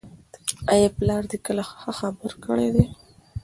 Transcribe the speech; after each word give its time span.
آیا 0.73 0.89
پلار 0.97 1.23
دې 1.29 1.37
کله 1.45 1.63
ښه 1.69 1.91
خبره 1.99 2.35
کړې 2.43 2.69
ده؟ 2.75 2.85